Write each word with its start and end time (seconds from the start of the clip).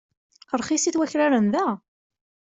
Rxisit 0.59 0.97
wakraren 0.99 1.47
da. 1.57 1.67